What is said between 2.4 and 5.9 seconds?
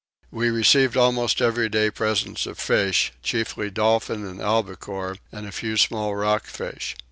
of fish, chiefly dolphin and albacore, and a few